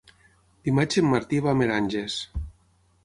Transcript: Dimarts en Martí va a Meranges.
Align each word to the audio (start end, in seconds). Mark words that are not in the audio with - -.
Dimarts 0.69 0.99
en 1.01 1.07
Martí 1.11 1.41
va 1.49 1.53
a 1.53 1.59
Meranges. 1.63 2.17